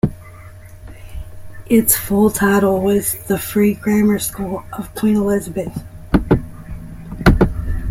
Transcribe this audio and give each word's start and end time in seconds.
Its 1.69 1.95
full 1.95 2.31
title 2.31 2.81
was 2.81 3.13
The 3.27 3.37
Free 3.37 3.75
Grammar 3.75 4.17
School 4.17 4.63
of 4.73 4.91
Queen 4.95 5.15
Elizabeth. 5.15 5.83